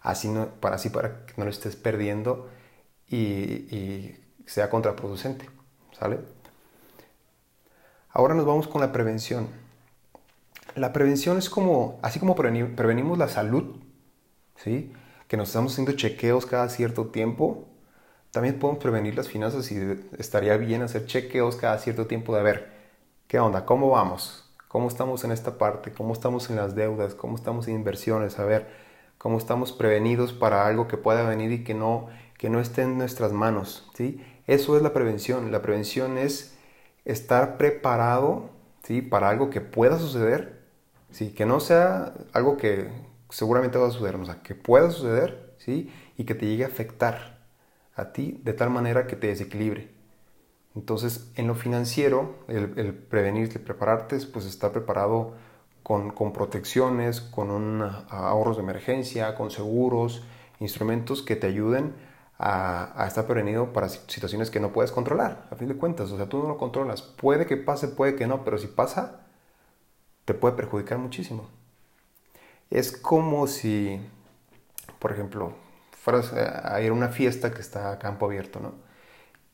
Así 0.00 0.28
no, 0.28 0.48
para 0.48 0.76
así 0.76 0.90
para 0.90 1.26
que 1.26 1.34
no 1.36 1.44
lo 1.44 1.50
estés 1.50 1.76
perdiendo 1.76 2.48
y, 3.08 4.16
sea 4.46 4.70
contraproducente. 4.70 5.48
¿Sale? 5.98 6.18
Ahora 8.10 8.34
nos 8.34 8.44
vamos 8.44 8.66
con 8.66 8.80
la 8.80 8.92
prevención. 8.92 9.48
La 10.74 10.92
prevención 10.92 11.38
es 11.38 11.48
como, 11.48 11.98
así 12.02 12.18
como 12.18 12.34
prevenimos 12.34 13.18
la 13.18 13.28
salud, 13.28 13.76
¿sí? 14.56 14.92
que 15.28 15.36
nos 15.36 15.48
estamos 15.48 15.72
haciendo 15.72 15.92
chequeos 15.92 16.44
cada 16.44 16.68
cierto 16.68 17.06
tiempo, 17.06 17.68
también 18.32 18.58
podemos 18.58 18.82
prevenir 18.82 19.14
las 19.14 19.28
finanzas 19.28 19.70
y 19.70 19.78
estaría 20.18 20.56
bien 20.56 20.82
hacer 20.82 21.06
chequeos 21.06 21.56
cada 21.56 21.78
cierto 21.78 22.06
tiempo 22.06 22.34
de 22.34 22.42
ver 22.42 22.72
qué 23.28 23.38
onda, 23.38 23.66
cómo 23.66 23.90
vamos, 23.90 24.50
cómo 24.68 24.88
estamos 24.88 25.22
en 25.24 25.32
esta 25.32 25.58
parte, 25.58 25.92
cómo 25.92 26.14
estamos 26.14 26.48
en 26.48 26.56
las 26.56 26.74
deudas, 26.74 27.14
cómo 27.14 27.36
estamos 27.36 27.68
en 27.68 27.74
inversiones, 27.74 28.38
a 28.38 28.44
ver 28.46 28.68
cómo 29.18 29.36
estamos 29.36 29.72
prevenidos 29.72 30.32
para 30.32 30.66
algo 30.66 30.88
que 30.88 30.96
pueda 30.96 31.28
venir 31.28 31.52
y 31.52 31.62
que 31.62 31.74
no, 31.74 32.08
que 32.38 32.48
no 32.48 32.58
esté 32.58 32.82
en 32.82 32.96
nuestras 32.96 33.32
manos. 33.32 33.88
¿sí? 33.94 34.24
Eso 34.46 34.78
es 34.78 34.82
la 34.82 34.94
prevención. 34.94 35.52
La 35.52 35.60
prevención 35.60 36.16
es 36.16 36.56
estar 37.04 37.58
preparado 37.58 38.48
¿sí? 38.82 39.02
para 39.02 39.28
algo 39.28 39.50
que 39.50 39.60
pueda 39.60 39.98
suceder, 39.98 40.62
¿sí? 41.10 41.32
que 41.32 41.44
no 41.44 41.60
sea 41.60 42.14
algo 42.32 42.56
que 42.56 42.90
seguramente 43.28 43.76
va 43.76 43.88
a 43.88 43.90
suceder, 43.90 44.16
o 44.16 44.24
sea, 44.24 44.42
que 44.42 44.54
pueda 44.54 44.90
suceder 44.90 45.54
¿sí? 45.58 45.92
y 46.16 46.24
que 46.24 46.34
te 46.34 46.46
llegue 46.46 46.64
a 46.64 46.68
afectar 46.68 47.41
a 47.94 48.12
ti 48.12 48.40
de 48.42 48.52
tal 48.52 48.70
manera 48.70 49.06
que 49.06 49.16
te 49.16 49.28
desequilibre. 49.28 49.90
Entonces, 50.74 51.30
en 51.36 51.46
lo 51.46 51.54
financiero, 51.54 52.36
el, 52.48 52.72
el 52.78 52.94
prevenir, 52.94 53.50
el 53.54 53.60
prepararte, 53.60 54.18
pues 54.32 54.46
estar 54.46 54.72
preparado 54.72 55.34
con, 55.82 56.32
protecciones, 56.32 57.20
con 57.20 57.50
un, 57.50 57.82
ahorros 58.08 58.56
de 58.56 58.62
emergencia, 58.62 59.34
con 59.34 59.50
seguros, 59.50 60.22
instrumentos 60.60 61.22
que 61.22 61.36
te 61.36 61.48
ayuden 61.48 61.94
a, 62.38 63.04
estar 63.06 63.26
prevenido 63.26 63.72
para 63.72 63.88
situaciones 63.88 64.50
que 64.50 64.60
no 64.60 64.72
puedes 64.72 64.92
controlar, 64.92 65.46
a 65.50 65.56
fin 65.56 65.68
de 65.68 65.76
cuentas. 65.76 66.10
O 66.12 66.16
sea, 66.16 66.28
tú 66.28 66.38
no 66.38 66.48
lo 66.48 66.56
controlas. 66.56 67.02
Puede 67.02 67.46
que 67.46 67.56
pase, 67.56 67.88
puede 67.88 68.16
que 68.16 68.26
no, 68.26 68.44
pero 68.44 68.58
si 68.58 68.68
pasa, 68.68 69.26
te 70.24 70.34
puede 70.34 70.54
perjudicar 70.54 70.98
muchísimo. 70.98 71.48
Es 72.70 72.96
como 72.96 73.46
si, 73.46 74.00
por 74.98 75.12
ejemplo, 75.12 75.52
fueras 76.02 76.32
a 76.32 76.80
ir 76.82 76.90
a 76.90 76.94
una 76.94 77.08
fiesta 77.10 77.52
que 77.52 77.60
está 77.60 77.92
a 77.92 77.98
campo 78.00 78.26
abierto, 78.26 78.58
¿no? 78.58 78.74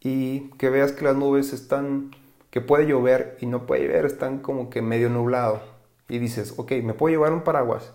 Y 0.01 0.49
que 0.53 0.71
veas 0.71 0.93
que 0.93 1.05
las 1.05 1.15
nubes 1.15 1.53
están, 1.53 2.13
que 2.51 2.63
puede 2.63 2.87
llover 2.87 3.37
y 3.41 3.47
no 3.47 3.67
puede 3.67 3.87
llover, 3.87 4.07
están 4.07 4.39
como 4.39 4.71
que 4.71 4.81
medio 4.81 5.11
nublado. 5.11 5.61
Y 6.09 6.19
dices, 6.19 6.55
ok, 6.57 6.73
me 6.83 6.95
puedo 6.95 7.13
llevar 7.15 7.35
un 7.35 7.43
paraguas. 7.43 7.93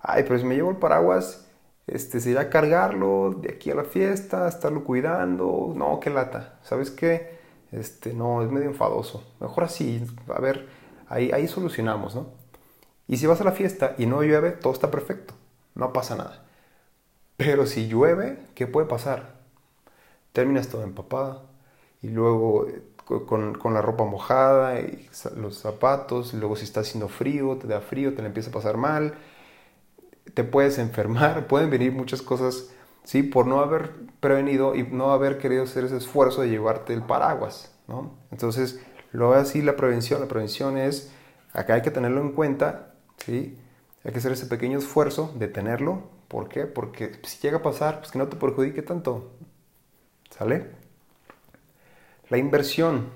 Ay, 0.00 0.22
pero 0.22 0.38
si 0.38 0.44
me 0.44 0.54
llevo 0.54 0.70
el 0.70 0.76
paraguas, 0.76 1.48
este, 1.88 2.20
sería 2.20 2.48
cargarlo 2.48 3.32
de 3.42 3.50
aquí 3.50 3.72
a 3.72 3.74
la 3.74 3.84
fiesta, 3.84 4.46
estarlo 4.46 4.84
cuidando. 4.84 5.72
No, 5.74 5.98
qué 5.98 6.10
lata. 6.10 6.60
¿Sabes 6.62 6.92
qué? 6.92 7.38
Este, 7.72 8.14
no, 8.14 8.40
es 8.42 8.50
medio 8.52 8.68
enfadoso. 8.68 9.24
Mejor 9.40 9.64
así, 9.64 10.06
a 10.28 10.40
ver, 10.40 10.68
ahí, 11.08 11.32
ahí 11.32 11.48
solucionamos, 11.48 12.14
¿no? 12.14 12.28
Y 13.08 13.16
si 13.16 13.26
vas 13.26 13.40
a 13.40 13.44
la 13.44 13.52
fiesta 13.52 13.96
y 13.98 14.06
no 14.06 14.22
llueve, 14.22 14.52
todo 14.52 14.72
está 14.72 14.92
perfecto. 14.92 15.34
No 15.74 15.92
pasa 15.92 16.14
nada. 16.14 16.45
Pero 17.36 17.66
si 17.66 17.88
llueve, 17.88 18.38
¿qué 18.54 18.66
puede 18.66 18.86
pasar? 18.86 19.34
Terminas 20.32 20.68
todo 20.68 20.82
empapado 20.82 21.44
y 22.02 22.08
luego 22.08 22.66
eh, 22.68 22.82
con, 23.04 23.54
con, 23.54 23.74
la 23.74 23.82
ropa 23.82 24.04
mojada 24.04 24.80
y 24.80 25.08
los 25.36 25.58
zapatos, 25.58 26.34
y 26.34 26.38
luego 26.38 26.56
si 26.56 26.64
está 26.64 26.80
haciendo 26.80 27.08
frío, 27.08 27.56
te 27.56 27.66
da 27.66 27.80
frío, 27.80 28.14
te 28.14 28.22
le 28.22 28.28
empieza 28.28 28.50
a 28.50 28.52
pasar 28.52 28.76
mal, 28.76 29.14
te 30.34 30.44
puedes 30.44 30.78
enfermar, 30.78 31.46
pueden 31.48 31.70
venir 31.70 31.92
muchas 31.92 32.22
cosas, 32.22 32.70
¿sí? 33.04 33.22
Por 33.22 33.46
no 33.46 33.60
haber 33.60 33.92
prevenido 34.20 34.74
y 34.74 34.82
no 34.82 35.12
haber 35.12 35.38
querido 35.38 35.64
hacer 35.64 35.84
ese 35.84 35.96
esfuerzo 35.98 36.42
de 36.42 36.48
llevarte 36.48 36.94
el 36.94 37.02
paraguas, 37.02 37.72
¿no? 37.86 38.12
Entonces, 38.30 38.80
lo 39.12 39.32
así 39.34 39.62
la 39.62 39.76
prevención, 39.76 40.20
la 40.20 40.28
prevención 40.28 40.76
es, 40.76 41.12
acá 41.52 41.74
hay 41.74 41.82
que 41.82 41.90
tenerlo 41.90 42.20
en 42.20 42.32
cuenta, 42.32 42.94
¿sí? 43.18 43.56
Hay 44.06 44.12
que 44.12 44.18
hacer 44.20 44.30
ese 44.30 44.46
pequeño 44.46 44.78
esfuerzo 44.78 45.34
de 45.36 45.48
tenerlo, 45.48 46.08
¿por 46.28 46.48
qué? 46.48 46.66
Porque 46.66 47.18
si 47.24 47.40
llega 47.40 47.58
a 47.58 47.62
pasar, 47.62 47.98
pues 47.98 48.12
que 48.12 48.18
no 48.18 48.28
te 48.28 48.36
perjudique 48.36 48.80
tanto, 48.80 49.32
¿sale? 50.30 50.70
La 52.28 52.38
inversión, 52.38 53.08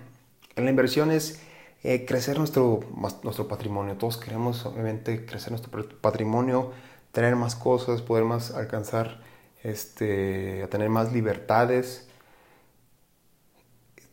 la 0.56 0.68
inversión 0.68 1.12
es 1.12 1.42
eh, 1.85 2.04
crecer 2.06 2.38
nuestro, 2.38 2.80
nuestro 3.23 3.47
patrimonio, 3.47 3.99
todos 3.99 4.16
queremos 4.16 4.66
obviamente 4.66 5.25
crecer 5.25 5.52
nuestro 5.52 5.70
patrimonio, 6.00 6.73
tener 7.12 7.37
más 7.37 7.54
cosas, 7.54 8.02
poder 8.02 8.25
más 8.25 8.50
alcanzar, 8.50 9.23
este, 9.62 10.64
a 10.64 10.66
tener 10.70 10.88
más 10.88 11.12
libertades. 11.12 12.09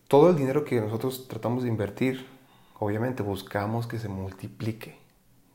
Todo 0.07 0.29
el 0.29 0.35
dinero 0.35 0.63
que 0.63 0.79
nosotros 0.79 1.27
tratamos 1.27 1.63
de 1.63 1.69
invertir, 1.69 2.27
obviamente 2.77 3.23
buscamos 3.23 3.87
que 3.87 3.97
se 3.97 4.09
multiplique. 4.09 4.99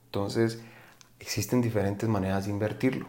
Entonces, 0.07 0.61
existen 1.23 1.63
diferentes 1.63 2.09
maneras 2.09 2.47
de 2.47 2.51
invertirlo. 2.51 3.07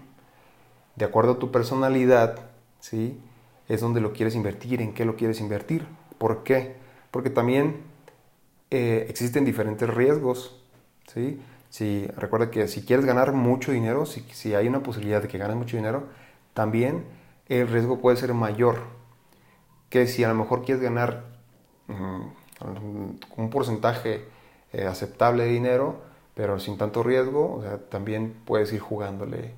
De 0.95 1.03
acuerdo 1.03 1.33
a 1.33 1.39
tu 1.39 1.51
personalidad, 1.51 2.51
¿sí? 2.79 3.19
Es 3.67 3.81
donde 3.81 4.01
lo 4.01 4.13
quieres 4.13 4.35
invertir, 4.35 4.81
en 4.81 4.93
qué 4.93 5.03
lo 5.03 5.15
quieres 5.15 5.41
invertir. 5.41 5.87
¿Por 6.19 6.43
qué? 6.43 6.75
Porque 7.09 7.31
también 7.31 7.81
eh, 8.69 9.07
existen 9.09 9.45
diferentes 9.45 9.89
riesgos, 9.89 10.61
¿sí? 11.11 11.41
Si, 11.69 12.05
recuerda 12.15 12.51
que 12.51 12.67
si 12.67 12.85
quieres 12.85 13.03
ganar 13.03 13.33
mucho 13.33 13.71
dinero, 13.71 14.05
si, 14.05 14.21
si 14.31 14.53
hay 14.53 14.67
una 14.67 14.83
posibilidad 14.83 15.23
de 15.23 15.27
que 15.27 15.39
ganes 15.39 15.57
mucho 15.57 15.75
dinero, 15.75 16.03
también 16.53 17.05
el 17.47 17.67
riesgo 17.67 17.99
puede 17.99 18.17
ser 18.17 18.31
mayor 18.35 18.77
que 19.89 20.05
si 20.05 20.23
a 20.23 20.27
lo 20.27 20.35
mejor 20.35 20.63
quieres 20.63 20.83
ganar 20.83 21.23
un 21.87 23.49
porcentaje 23.49 24.25
eh, 24.71 24.85
aceptable 24.85 25.45
de 25.45 25.49
dinero, 25.49 26.12
pero 26.35 26.59
sin 26.59 26.77
tanto 26.77 27.03
riesgo, 27.03 27.55
o 27.57 27.61
sea, 27.61 27.77
también 27.77 28.35
puedes 28.45 28.73
ir 28.73 28.79
jugándole 28.79 29.53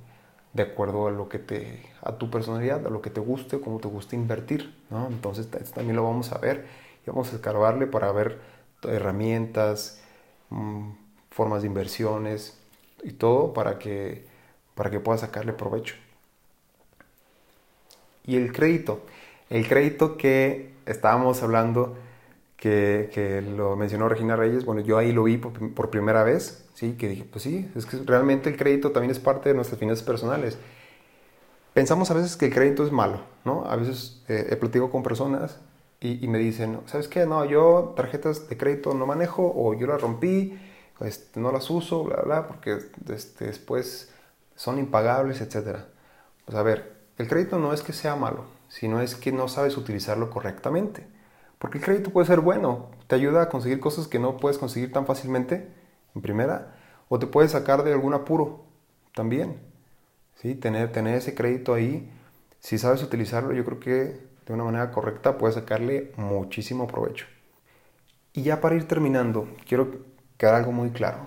de 0.53 0.63
acuerdo 0.63 1.07
a 1.07 1.11
lo 1.11 1.27
que 1.29 1.39
te, 1.39 1.81
a 2.01 2.13
tu 2.13 2.29
personalidad, 2.29 2.85
a 2.85 2.89
lo 2.89 3.01
que 3.01 3.09
te 3.09 3.19
guste, 3.19 3.59
cómo 3.59 3.79
te 3.79 3.87
guste 3.87 4.15
invertir, 4.15 4.73
¿no? 4.89 5.07
Entonces 5.07 5.49
también 5.73 5.95
lo 5.95 6.03
vamos 6.03 6.31
a 6.31 6.37
ver 6.37 6.65
y 7.05 7.09
vamos 7.09 7.31
a 7.33 7.35
escarbarle 7.35 7.87
para 7.87 8.11
ver 8.11 8.39
herramientas, 8.83 10.01
mm, 10.49 10.91
formas 11.29 11.61
de 11.61 11.67
inversiones 11.67 12.57
y 13.03 13.11
todo 13.11 13.53
para 13.53 13.79
que, 13.79 14.25
para 14.75 14.89
que 14.89 14.99
puedas 14.99 15.21
sacarle 15.21 15.53
provecho. 15.53 15.95
Y 18.25 18.37
el 18.37 18.53
crédito, 18.53 19.01
el 19.49 19.67
crédito 19.67 20.17
que 20.17 20.73
estábamos 20.85 21.43
hablando, 21.43 21.95
que, 22.57 23.43
lo 23.55 23.75
mencionó 23.75 24.09
Regina 24.09 24.35
Reyes, 24.35 24.65
bueno, 24.65 24.81
yo 24.81 24.97
ahí 24.97 25.11
lo 25.11 25.23
vi 25.23 25.37
por, 25.37 25.89
primera 25.89 26.23
vez, 26.23 26.65
sí, 26.73 26.93
que 26.93 27.07
dije, 27.07 27.25
pues 27.29 27.43
sí, 27.43 27.69
es 27.75 27.85
que 27.85 27.97
realmente 28.05 28.49
el 28.49 28.57
crédito 28.57 28.91
también 28.91 29.11
es 29.11 29.19
parte 29.19 29.49
de 29.49 29.55
nuestras 29.55 29.79
finanzas 29.79 30.05
personales. 30.05 30.57
Pensamos 31.73 32.09
a 32.11 32.13
veces 32.13 32.37
que 32.37 32.45
el 32.45 32.53
crédito 32.53 32.85
es 32.85 32.91
malo, 32.91 33.19
¿no? 33.43 33.65
A 33.65 33.75
veces 33.75 34.23
eh, 34.29 34.47
he 34.49 34.55
platicado 34.55 34.89
con 34.89 35.03
personas 35.03 35.59
y, 35.99 36.23
y, 36.23 36.27
me 36.27 36.37
dicen, 36.37 36.79
¿sabes 36.85 37.07
qué? 37.07 37.25
No, 37.25 37.43
yo 37.45 37.93
tarjetas 37.95 38.47
de 38.47 38.57
crédito 38.57 38.93
no 38.93 39.05
manejo 39.05 39.51
o 39.55 39.73
yo 39.73 39.87
las 39.87 40.01
rompí 40.01 40.57
este, 41.01 41.39
no 41.39 41.51
las 41.51 41.69
uso, 41.69 42.03
bla, 42.03 42.21
bla, 42.21 42.47
porque 42.47 42.79
este, 43.09 43.45
después 43.45 44.11
son 44.55 44.79
impagables, 44.79 45.41
etc. 45.41 45.79
Pues 46.45 46.57
a 46.57 46.63
ver, 46.63 46.95
el 47.17 47.27
crédito 47.27 47.59
no 47.59 47.73
es 47.73 47.81
que 47.81 47.93
sea 47.93 48.15
malo, 48.15 48.45
sino 48.69 49.01
es 49.01 49.15
que 49.15 49.31
no 49.31 49.47
sabes 49.47 49.77
utilizarlo 49.77 50.29
correctamente. 50.29 51.07
Porque 51.65 51.79
el 51.79 51.83
crédito 51.83 52.11
puede 52.11 52.27
ser 52.27 52.41
bueno, 52.41 52.91
te 53.07 53.15
ayuda 53.15 53.41
a 53.41 53.49
conseguir 53.49 53.79
cosas 53.79 54.07
que 54.07 54.19
no 54.19 54.37
puedes 54.37 54.59
conseguir 54.59 54.91
tan 54.91 55.07
fácilmente, 55.07 55.67
en 56.13 56.21
primera, 56.21 56.75
o 57.09 57.17
te 57.17 57.25
puede 57.25 57.49
sacar 57.49 57.83
de 57.83 57.91
algún 57.91 58.13
apuro, 58.13 58.65
también. 59.15 59.61
¿Sí? 60.35 60.53
Tener, 60.53 60.91
tener 60.91 61.15
ese 61.15 61.33
crédito 61.33 61.73
ahí, 61.73 62.07
si 62.59 62.77
sabes 62.77 63.01
utilizarlo, 63.01 63.51
yo 63.51 63.65
creo 63.65 63.79
que 63.79 64.27
de 64.45 64.53
una 64.53 64.63
manera 64.63 64.91
correcta 64.91 65.39
puedes 65.39 65.55
sacarle 65.55 66.11
muchísimo 66.17 66.85
provecho. 66.85 67.25
Y 68.31 68.43
ya 68.43 68.61
para 68.61 68.75
ir 68.75 68.87
terminando, 68.87 69.47
quiero 69.67 69.89
queda 70.37 70.57
algo 70.57 70.71
muy 70.71 70.91
claro. 70.91 71.25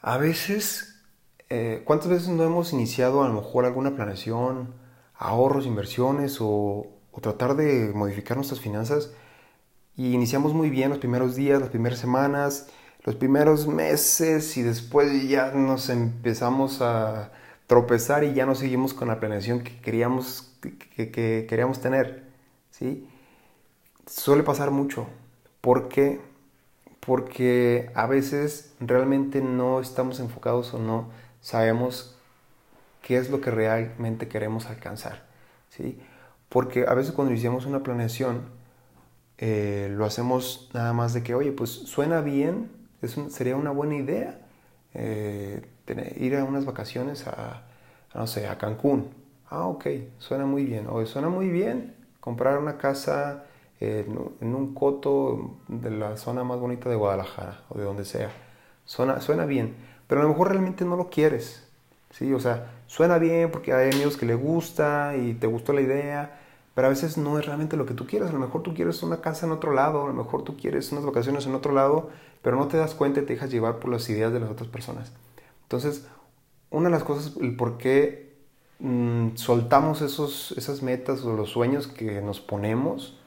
A 0.00 0.16
veces, 0.16 1.04
eh, 1.50 1.82
¿cuántas 1.84 2.08
veces 2.08 2.28
no 2.30 2.44
hemos 2.44 2.72
iniciado 2.72 3.24
a 3.24 3.28
lo 3.28 3.34
mejor 3.34 3.66
alguna 3.66 3.94
planeación, 3.94 4.72
ahorros, 5.18 5.66
inversiones 5.66 6.38
o, 6.40 6.99
tratar 7.20 7.56
de 7.56 7.92
modificar 7.94 8.36
nuestras 8.36 8.60
finanzas? 8.60 9.12
Y 9.96 10.14
iniciamos 10.14 10.54
muy 10.54 10.70
bien 10.70 10.90
los 10.90 10.98
primeros 10.98 11.36
días, 11.36 11.60
las 11.60 11.70
primeras 11.70 11.98
semanas, 11.98 12.68
los 13.04 13.16
primeros 13.16 13.66
meses 13.66 14.56
y 14.56 14.62
después 14.62 15.28
ya 15.28 15.52
nos 15.52 15.88
empezamos 15.90 16.80
a 16.82 17.32
tropezar 17.66 18.24
y 18.24 18.34
ya 18.34 18.46
no 18.46 18.54
seguimos 18.54 18.94
con 18.94 19.08
la 19.08 19.20
planeación 19.20 19.60
que 19.62 19.80
queríamos, 19.80 20.52
que, 20.60 21.10
que 21.10 21.46
queríamos 21.48 21.80
tener. 21.80 22.24
¿sí? 22.70 23.08
Suele 24.06 24.42
pasar 24.42 24.70
mucho. 24.70 25.06
porque 25.60 26.20
porque 27.00 27.90
a 27.94 28.06
veces 28.06 28.74
realmente 28.78 29.40
no 29.40 29.80
estamos 29.80 30.20
enfocados 30.20 30.74
o 30.74 30.78
no 30.78 31.08
sabemos 31.40 32.16
qué 33.02 33.16
es 33.16 33.30
lo 33.30 33.40
que 33.40 33.50
realmente 33.50 34.28
queremos 34.28 34.66
alcanzar. 34.66 35.24
¿sí? 35.70 35.98
Porque 36.50 36.84
a 36.86 36.92
veces 36.92 37.12
cuando 37.12 37.32
iniciamos 37.32 37.64
una 37.64 37.82
planeación, 37.82 38.42
eh, 39.38 39.88
lo 39.90 40.04
hacemos 40.04 40.68
nada 40.74 40.92
más 40.92 41.14
de 41.14 41.22
que, 41.22 41.34
oye, 41.34 41.52
pues 41.52 41.70
suena 41.70 42.20
bien, 42.20 42.70
es 43.00 43.16
sería 43.30 43.56
una 43.56 43.70
buena 43.70 43.96
idea 43.96 44.38
eh, 44.92 45.62
ir 46.18 46.36
a 46.36 46.44
unas 46.44 46.66
vacaciones 46.66 47.26
a, 47.26 47.62
no 48.14 48.26
sé, 48.26 48.46
a 48.48 48.58
Cancún. 48.58 49.08
Ah, 49.48 49.66
ok, 49.66 49.86
suena 50.18 50.44
muy 50.44 50.64
bien. 50.64 50.86
O 50.88 51.04
suena 51.06 51.28
muy 51.28 51.48
bien 51.48 51.94
comprar 52.20 52.58
una 52.58 52.76
casa 52.76 53.44
en, 53.80 54.54
un 54.54 54.74
coto 54.74 55.58
de 55.68 55.90
la 55.90 56.16
zona 56.16 56.44
más 56.44 56.58
bonita 56.60 56.88
de 56.88 56.96
Guadalajara 56.96 57.62
o 57.68 57.78
de 57.78 57.84
donde 57.84 58.04
sea. 58.04 58.30
Suena, 58.84 59.20
suena 59.20 59.46
bien, 59.46 59.74
pero 60.06 60.20
a 60.20 60.24
lo 60.24 60.30
mejor 60.30 60.48
realmente 60.48 60.84
no 60.84 60.96
lo 60.96 61.10
quieres. 61.10 61.66
¿sí? 62.10 62.32
O 62.32 62.40
sea, 62.40 62.72
suena 62.86 63.18
bien 63.18 63.50
porque 63.50 63.72
hay 63.72 63.90
amigos 63.90 64.16
que 64.16 64.26
le 64.26 64.34
gusta 64.34 65.16
y 65.16 65.34
te 65.34 65.46
gustó 65.46 65.72
la 65.72 65.80
idea, 65.80 66.39
pero 66.80 66.86
a 66.86 66.92
veces 66.92 67.18
no 67.18 67.38
es 67.38 67.44
realmente 67.44 67.76
lo 67.76 67.84
que 67.84 67.92
tú 67.92 68.06
quieres. 68.06 68.30
A 68.30 68.32
lo 68.32 68.38
mejor 68.38 68.62
tú 68.62 68.72
quieres 68.72 69.02
una 69.02 69.20
casa 69.20 69.44
en 69.44 69.52
otro 69.52 69.74
lado, 69.74 70.04
a 70.04 70.06
lo 70.06 70.14
mejor 70.14 70.44
tú 70.44 70.56
quieres 70.56 70.90
unas 70.92 71.04
vacaciones 71.04 71.44
en 71.44 71.54
otro 71.54 71.74
lado, 71.74 72.08
pero 72.40 72.56
no 72.56 72.68
te 72.68 72.78
das 72.78 72.94
cuenta 72.94 73.20
y 73.20 73.26
te 73.26 73.34
dejas 73.34 73.50
llevar 73.50 73.80
por 73.80 73.90
las 73.90 74.08
ideas 74.08 74.32
de 74.32 74.40
las 74.40 74.48
otras 74.48 74.70
personas. 74.70 75.12
Entonces, 75.64 76.06
una 76.70 76.88
de 76.88 76.92
las 76.92 77.04
cosas, 77.04 77.36
el 77.38 77.54
por 77.54 77.76
qué 77.76 78.34
mm, 78.78 79.34
soltamos 79.34 80.00
esos, 80.00 80.54
esas 80.56 80.80
metas 80.80 81.22
o 81.22 81.36
los 81.36 81.50
sueños 81.50 81.86
que 81.86 82.22
nos 82.22 82.40
ponemos, 82.40 83.18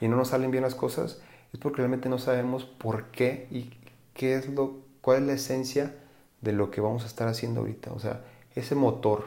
y 0.00 0.08
no 0.08 0.16
nos 0.16 0.28
salen 0.28 0.50
bien 0.50 0.62
las 0.62 0.74
cosas, 0.74 1.20
es 1.52 1.60
porque 1.60 1.82
realmente 1.82 2.08
no 2.08 2.16
sabemos 2.16 2.64
por 2.64 3.10
qué 3.10 3.46
y 3.50 3.74
qué 4.14 4.36
es 4.36 4.48
lo, 4.48 4.78
cuál 5.02 5.18
es 5.18 5.26
la 5.26 5.32
esencia 5.34 5.94
de 6.40 6.54
lo 6.54 6.70
que 6.70 6.80
vamos 6.80 7.02
a 7.04 7.08
estar 7.08 7.28
haciendo 7.28 7.60
ahorita. 7.60 7.92
O 7.92 7.98
sea, 7.98 8.24
ese 8.54 8.74
motor, 8.74 9.24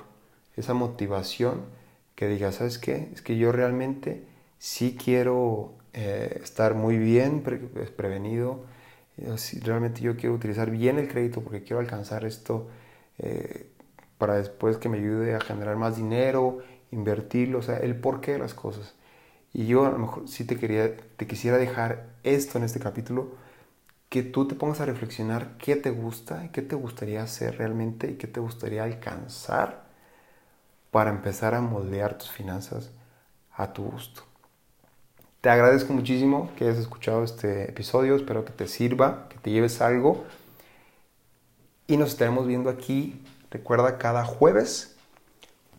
esa 0.56 0.74
motivación 0.74 1.85
que 2.16 2.28
diga, 2.28 2.52
¿sabes 2.52 2.78
qué? 2.78 3.10
Es 3.14 3.22
que 3.22 3.38
yo 3.38 3.52
realmente 3.52 4.24
sí 4.60 4.98
quiero 5.02 5.74
eh, 5.94 6.40
estar 6.44 6.76
muy 6.76 6.98
bien 6.98 7.42
prevenido, 7.42 8.66
realmente 9.64 10.02
yo 10.02 10.16
quiero 10.18 10.36
utilizar 10.36 10.70
bien 10.72 11.00
el 11.00 11.08
crédito 11.08 11.42
porque 11.42 11.64
quiero 11.64 11.80
alcanzar 11.80 12.26
esto, 12.26 12.68
eh, 13.20 13.70
para 14.18 14.36
después 14.36 14.78
que 14.78 14.90
me 14.90 14.98
ayude 14.98 15.36
a 15.36 15.42
generar 15.42 15.76
más 15.78 15.98
dinero, 15.98 16.60
invertirlo, 16.92 17.60
o 17.60 17.62
sea, 17.62 17.78
el 17.78 17.96
porqué 17.96 18.34
de 18.34 18.40
las 18.40 18.54
cosas. 18.54 18.96
Y 19.54 19.68
yo 19.68 19.86
a 19.86 19.92
lo 19.92 20.00
mejor 20.00 20.28
sí 20.28 20.46
te, 20.46 20.58
quería, 20.58 20.96
te 21.18 21.28
quisiera 21.28 21.58
dejar 21.58 22.08
esto 22.24 22.58
en 22.58 22.66
este 22.66 22.80
capítulo, 22.80 23.36
que 24.10 24.24
tú 24.24 24.48
te 24.48 24.56
pongas 24.56 24.82
a 24.82 24.86
reflexionar 24.86 25.58
qué 25.58 25.76
te 25.76 25.92
gusta 25.92 26.52
qué 26.52 26.62
te 26.62 26.76
gustaría 26.76 27.24
hacer 27.24 27.58
realmente 27.58 28.12
y 28.12 28.16
qué 28.16 28.28
te 28.28 28.40
gustaría 28.40 28.84
alcanzar 28.84 29.85
para 30.96 31.10
empezar 31.10 31.54
a 31.56 31.60
moldear 31.60 32.18
tus 32.18 32.32
finanzas 32.32 32.90
a 33.52 33.74
tu 33.74 33.84
gusto. 33.84 34.22
Te 35.42 35.50
agradezco 35.50 35.92
muchísimo 35.92 36.52
que 36.56 36.64
hayas 36.64 36.78
escuchado 36.78 37.26
este 37.26 37.70
episodio, 37.70 38.16
espero 38.16 38.46
que 38.46 38.54
te 38.54 38.70
sirva, 38.70 39.28
que 39.28 39.38
te 39.38 39.52
lleves 39.52 39.82
algo 39.82 40.24
y 41.86 41.98
nos 41.98 42.12
estaremos 42.12 42.48
viendo 42.48 42.70
aquí, 42.70 43.22
recuerda, 43.52 43.98
cada 43.98 44.24
jueves. 44.24 44.96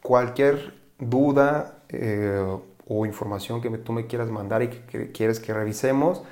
Cualquier 0.03 0.75
duda 0.99 1.79
eh, 1.89 2.59
o 2.87 3.07
información 3.07 3.63
que 3.63 3.71
tú 3.71 3.95
me 3.95 4.07
quieras 4.07 4.29
mandar 4.29 4.65
y 4.65 4.69
que, 4.69 5.13
quieres 5.13 5.41
que 5.41 5.55
revisemos, 5.55 6.25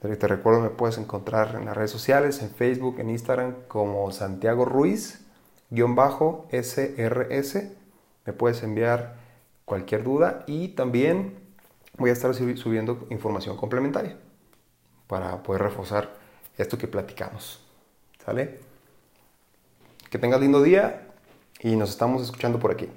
te 0.00 0.26
recuerdo 0.26 0.60
me 0.60 0.70
puedes 0.70 0.98
encontrar 0.98 1.54
en 1.54 1.66
las 1.66 1.76
redes 1.76 1.92
sociales, 1.92 2.42
en 2.42 2.50
Facebook, 2.50 2.98
en 2.98 3.10
Instagram 3.10 3.54
como 3.68 4.10
Santiago 4.10 4.64
Ruiz, 4.64 5.24
guion 5.70 5.94
bajo 5.94 6.48
SRS. 6.50 7.83
Me 8.26 8.32
puedes 8.32 8.62
enviar 8.62 9.16
cualquier 9.64 10.02
duda 10.02 10.44
y 10.46 10.68
también 10.68 11.38
voy 11.96 12.10
a 12.10 12.12
estar 12.12 12.34
subiendo 12.34 13.06
información 13.10 13.56
complementaria 13.56 14.16
para 15.06 15.42
poder 15.42 15.62
reforzar 15.62 16.14
esto 16.56 16.78
que 16.78 16.88
platicamos. 16.88 17.60
¿Sale? 18.24 18.60
Que 20.10 20.18
tengas 20.18 20.40
lindo 20.40 20.62
día 20.62 21.08
y 21.60 21.76
nos 21.76 21.90
estamos 21.90 22.22
escuchando 22.22 22.58
por 22.58 22.70
aquí. 22.70 22.88